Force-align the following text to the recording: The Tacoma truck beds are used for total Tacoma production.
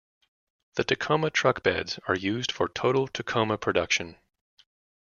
The 0.77 0.83
Tacoma 0.83 1.29
truck 1.29 1.61
beds 1.61 1.99
are 2.07 2.15
used 2.15 2.51
for 2.51 2.67
total 2.67 3.07
Tacoma 3.07 3.59
production. 3.59 4.17